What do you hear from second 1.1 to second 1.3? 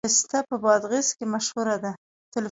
کې